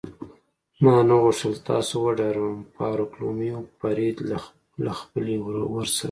ما 0.83 0.95
نه 1.07 1.15
غوښتل 1.23 1.53
تاسې 1.69 1.93
وډاروم، 2.05 2.57
فاروقلومیو 2.75 3.59
فرید 3.79 4.17
له 4.85 4.91
خپلې 4.99 5.35
ورسره. 5.73 5.99